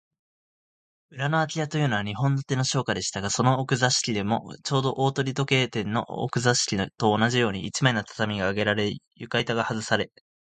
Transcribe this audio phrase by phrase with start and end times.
[1.11, 10.09] 裏のあき家というのは、日本建ての商家でしたが、その奥座敷でも、ちょうど大鳥時計店の奥座敷と同じように、一枚の畳があげられ、床板がはずされ、